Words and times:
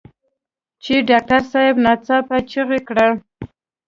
چې 0.83 0.93
ډاکټر 1.09 1.41
صاحب 1.51 1.75
ناڅاپه 1.85 2.37
چيغه 2.49 2.79
کړه. 2.87 3.07